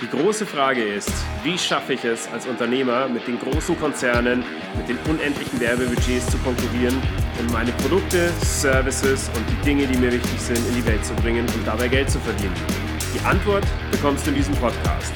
[0.00, 1.12] Die große Frage ist,
[1.42, 4.44] wie schaffe ich es als Unternehmer mit den großen Konzernen,
[4.76, 6.96] mit den unendlichen Werbebudgets zu konkurrieren
[7.40, 11.14] und meine Produkte, Services und die Dinge, die mir wichtig sind, in die Welt zu
[11.14, 12.54] bringen und dabei Geld zu verdienen?
[13.14, 15.12] Die Antwort bekommst du in diesem Podcast.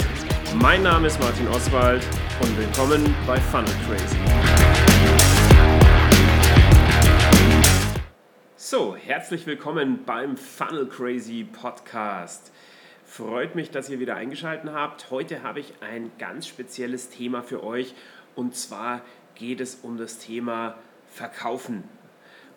[0.60, 2.02] Mein Name ist Martin Oswald
[2.40, 4.52] und willkommen bei Funnel Crazy.
[8.73, 12.50] So, herzlich willkommen beim Funnel Crazy Podcast.
[13.05, 15.10] Freut mich, dass ihr wieder eingeschaltet habt.
[15.10, 17.95] Heute habe ich ein ganz spezielles Thema für euch
[18.34, 19.02] und zwar
[19.34, 21.84] geht es um das Thema Verkaufen.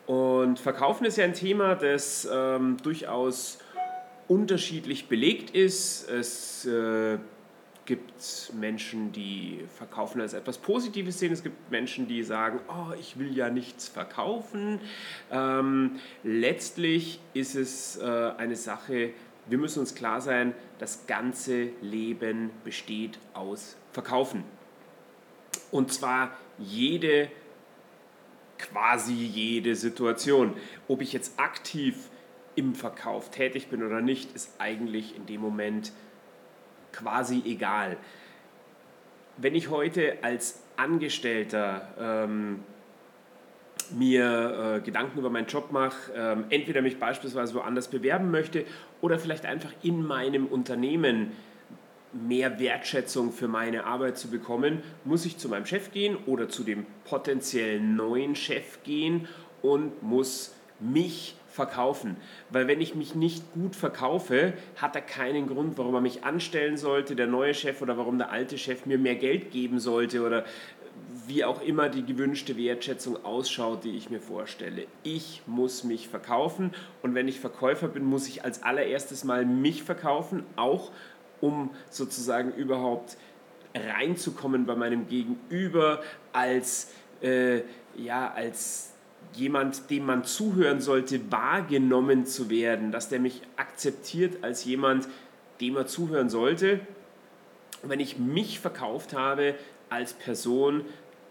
[0.05, 3.57] Und Verkaufen ist ja ein Thema, das ähm, durchaus
[4.29, 6.09] unterschiedlich belegt ist.
[6.09, 7.17] Es äh,
[7.85, 11.31] gibt Menschen, die Verkaufen als etwas Positives sehen.
[11.31, 14.79] Es gibt Menschen, die sagen, oh, ich will ja nichts verkaufen.
[15.31, 19.11] Ähm, letztlich ist es äh, eine Sache,
[19.47, 24.43] wir müssen uns klar sein, das ganze Leben besteht aus Verkaufen.
[25.71, 27.29] Und zwar jede,
[28.57, 30.53] quasi jede Situation.
[30.87, 32.09] Ob ich jetzt aktiv
[32.55, 35.91] im Verkauf tätig bin oder nicht, ist eigentlich in dem Moment
[36.95, 37.97] quasi egal.
[39.37, 42.63] Wenn ich heute als Angestellter ähm,
[43.91, 48.65] mir äh, Gedanken über meinen Job mache, ähm, entweder mich beispielsweise woanders bewerben möchte
[49.01, 51.31] oder vielleicht einfach in meinem Unternehmen
[52.13, 56.63] mehr Wertschätzung für meine Arbeit zu bekommen, muss ich zu meinem Chef gehen oder zu
[56.63, 59.27] dem potenziellen neuen Chef gehen
[59.61, 62.17] und muss mich verkaufen.
[62.49, 66.77] Weil wenn ich mich nicht gut verkaufe, hat er keinen Grund, warum er mich anstellen
[66.77, 70.45] sollte, der neue Chef oder warum der alte Chef mir mehr Geld geben sollte oder
[71.27, 74.85] wie auch immer die gewünschte Wertschätzung ausschaut, die ich mir vorstelle.
[75.03, 79.83] Ich muss mich verkaufen und wenn ich Verkäufer bin, muss ich als allererstes mal mich
[79.83, 80.91] verkaufen, auch
[81.41, 83.17] um sozusagen überhaupt
[83.75, 86.91] reinzukommen bei meinem Gegenüber als,
[87.21, 87.61] äh,
[87.97, 88.94] ja, als
[89.33, 95.07] jemand, dem man zuhören sollte, wahrgenommen zu werden, dass der mich akzeptiert als jemand,
[95.61, 96.79] dem er zuhören sollte.
[97.83, 99.53] wenn ich mich verkauft habe
[99.89, 100.85] als Person,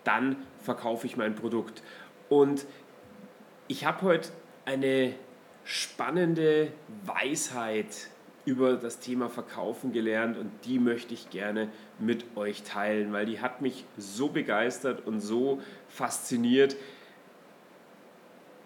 [0.05, 1.83] dann verkaufe ich mein Produkt.
[2.29, 2.65] Und
[3.67, 4.29] ich habe heute
[4.65, 5.15] eine
[5.65, 6.69] spannende
[7.05, 8.09] Weisheit
[8.45, 11.69] über das Thema Verkaufen gelernt und die möchte ich gerne
[11.99, 16.77] mit euch teilen, weil die hat mich so begeistert und so fasziniert,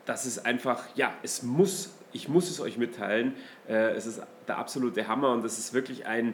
[0.08, 3.34] dass es einfach, ja, es muss, ich muss es euch mitteilen,
[3.69, 6.32] äh, es ist der absolute Hammer und das ist wirklich ein,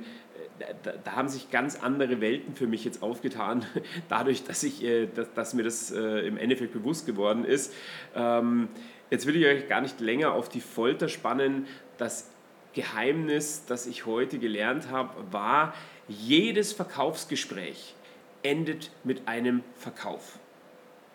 [0.84, 3.66] da, da, haben sich ganz andere Welten für mich jetzt aufgetan,
[4.08, 7.74] dadurch, dass, ich, äh, dass, dass mir das äh, im Endeffekt bewusst geworden ist.
[8.14, 8.68] Ähm,
[9.10, 11.66] jetzt will ich euch gar nicht länger auf die Folter spannen.
[11.98, 12.30] Das
[12.74, 15.74] Geheimnis, das ich heute gelernt habe, war,
[16.06, 17.96] jedes Verkaufsgespräch
[18.44, 20.38] endet mit einem Verkauf.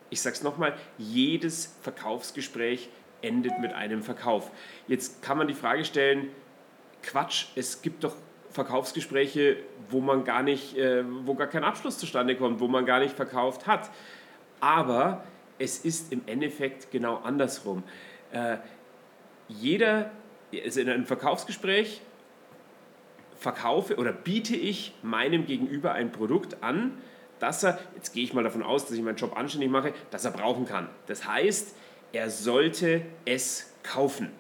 [0.09, 2.89] Ich sage es nochmal, jedes Verkaufsgespräch
[3.21, 4.49] endet mit einem Verkauf.
[4.87, 6.29] Jetzt kann man die Frage stellen,
[7.03, 8.15] Quatsch, es gibt doch
[8.51, 9.57] Verkaufsgespräche,
[9.89, 13.15] wo man gar nicht, äh, wo gar kein Abschluss zustande kommt, wo man gar nicht
[13.15, 13.89] verkauft hat.
[14.59, 15.23] Aber
[15.59, 17.83] es ist im Endeffekt genau andersrum.
[18.31, 18.57] Äh,
[19.47, 20.11] jeder,
[20.63, 22.01] also in einem Verkaufsgespräch
[23.37, 26.97] verkaufe oder biete ich meinem Gegenüber ein Produkt an,
[27.39, 30.25] das er, jetzt gehe ich mal davon aus, dass ich meinen Job anständig mache, dass
[30.25, 30.89] er brauchen kann.
[31.07, 31.75] Das heißt,
[32.11, 34.31] er sollte es kaufen.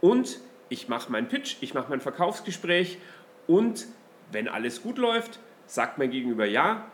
[0.00, 2.98] Und ich mache meinen Pitch, ich mache mein Verkaufsgespräch
[3.46, 3.86] und
[4.30, 6.86] wenn alles gut läuft, sagt mein Gegenüber ja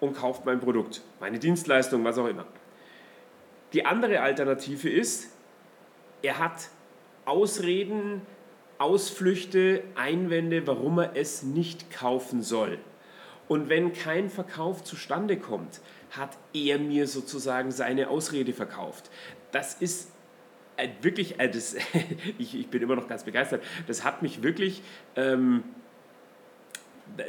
[0.00, 2.46] und kauft mein Produkt, meine Dienstleistung, was auch immer.
[3.72, 5.30] Die andere Alternative ist,
[6.22, 6.68] er hat
[7.24, 8.22] Ausreden,
[8.78, 12.78] Ausflüchte, Einwände, warum er es nicht kaufen soll.
[13.50, 15.80] Und wenn kein Verkauf zustande kommt,
[16.12, 19.10] hat er mir sozusagen seine Ausrede verkauft.
[19.50, 20.12] Das ist
[21.02, 21.74] wirklich, äh, das,
[22.38, 24.82] ich, ich bin immer noch ganz begeistert, das hat mich wirklich...
[25.16, 25.64] Ähm,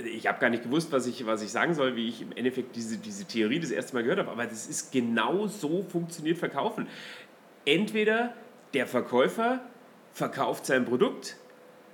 [0.06, 2.75] ich habe gar nicht gewusst, was ich, was ich sagen soll, wie ich im Endeffekt
[2.75, 6.88] diese, diese Theorie das erste Mal gehört habe, aber das ist genau so funktioniert Verkaufen.
[7.65, 8.35] Entweder
[8.75, 9.59] der Verkäufer
[10.13, 11.35] verkauft sein Produkt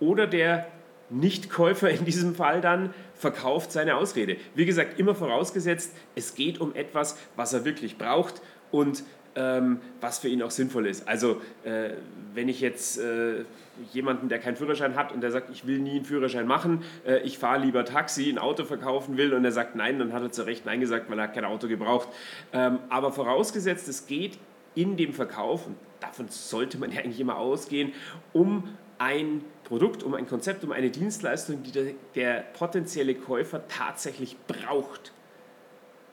[0.02, 0.68] oder der
[1.10, 4.38] Nichtkäufer in diesem Fall dann verkauft seine Ausrede.
[4.56, 9.04] Wie gesagt, immer vorausgesetzt, es geht um etwas, was er wirklich braucht und
[9.36, 11.08] ähm, was für ihn auch sinnvoll ist.
[11.08, 11.92] Also äh,
[12.34, 13.46] wenn ich jetzt äh,
[13.94, 17.20] jemanden, der keinen Führerschein hat und der sagt, ich will nie einen Führerschein machen, äh,
[17.20, 20.32] ich fahre lieber Taxi, ein Auto verkaufen will und er sagt nein, dann hat er
[20.32, 22.10] zu Recht nein gesagt, weil er kein Auto gebraucht.
[22.52, 24.40] Ähm, aber vorausgesetzt, es geht
[24.74, 27.94] in dem Verkauf, und davon sollte man ja eigentlich immer ausgehen,
[28.34, 28.64] um
[29.00, 35.12] ein Produkt, um ein Konzept, um eine Dienstleistung, die der, der potenzielle Käufer tatsächlich braucht,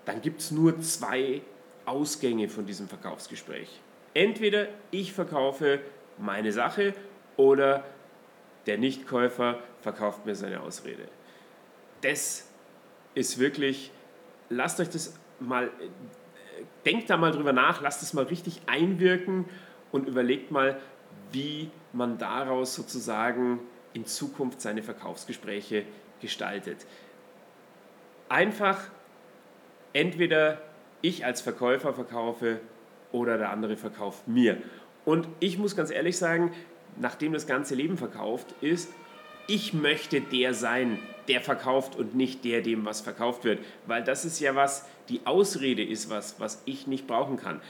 [0.07, 1.41] dann gibt es nur zwei
[1.85, 3.81] Ausgänge von diesem Verkaufsgespräch.
[4.13, 5.79] Entweder ich verkaufe
[6.19, 6.95] meine Sache
[7.37, 7.85] oder
[8.67, 11.05] der Nichtkäufer verkauft mir seine Ausrede.
[12.01, 12.49] Das
[13.15, 13.93] ist wirklich,
[14.49, 15.71] lasst euch das mal,
[16.85, 19.45] denkt da mal drüber nach, lasst es mal richtig einwirken
[19.93, 20.81] und überlegt mal,
[21.31, 23.61] wie man daraus sozusagen
[23.93, 25.85] in Zukunft seine Verkaufsgespräche
[26.21, 26.87] gestaltet.
[28.29, 28.79] Einfach
[29.93, 30.61] entweder
[31.03, 32.61] ich als Verkäufer verkaufe
[33.13, 34.59] oder der andere verkauft mir.
[35.05, 36.53] Und ich muss ganz ehrlich sagen,
[36.99, 38.91] nachdem das ganze Leben verkauft ist,
[39.47, 40.99] ich möchte der sein,
[41.29, 43.61] der verkauft und nicht der, dem was verkauft wird.
[43.87, 47.61] Weil das ist ja was, die Ausrede ist was, was ich nicht brauchen kann.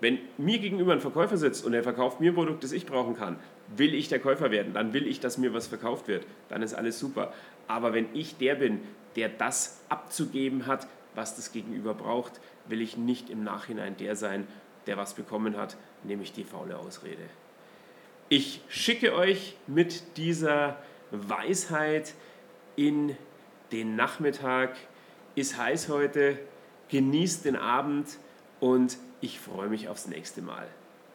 [0.00, 3.16] Wenn mir gegenüber ein Verkäufer sitzt und er verkauft mir ein Produkt, das ich brauchen
[3.16, 3.38] kann,
[3.68, 6.26] will ich der Käufer werden, dann will ich, dass mir was verkauft wird.
[6.48, 7.32] Dann ist alles super.
[7.66, 8.80] Aber wenn ich der bin,
[9.16, 14.46] der das abzugeben hat, was das Gegenüber braucht, will ich nicht im Nachhinein der sein,
[14.86, 17.22] der was bekommen hat, nämlich die faule Ausrede.
[18.28, 20.78] Ich schicke euch mit dieser
[21.10, 22.14] Weisheit
[22.76, 23.16] in
[23.72, 24.76] den Nachmittag.
[25.34, 26.38] Ist heiß heute,
[26.88, 28.08] genießt den Abend
[28.60, 30.66] und ich freue mich aufs nächste Mal.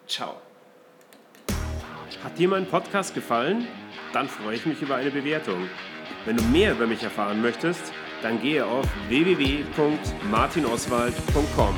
[0.08, 0.36] Ciao.
[2.24, 3.68] Hat dir mein Podcast gefallen?
[4.14, 5.70] Dann freue ich mich über eine Bewertung.
[6.26, 11.76] Wenn du mehr über mich erfahren möchtest, dann gehe auf www.martinoswald.com.